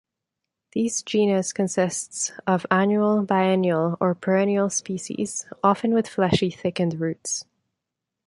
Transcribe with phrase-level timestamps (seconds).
[0.73, 7.45] This genus consists of annual, biennial, or perennial species, often with fleshy, thickened roots.